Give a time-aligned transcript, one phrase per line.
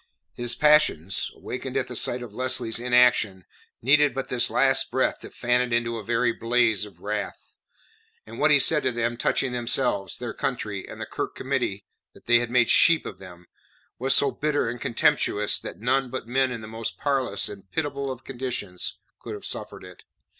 [0.33, 3.45] His passions awakened at the sight of Lesley's inaction
[3.83, 7.51] needed but this last breath to fan it into a very blaze of wrath.
[8.25, 11.85] And what he said to them touching themselves, their country, and the Kirk Committee
[12.15, 13.45] that had made sheep of them,
[13.99, 18.11] was so bitter and contemptuous that none but men in the most parlous and pitiable
[18.11, 20.01] of conditions could have suffered it.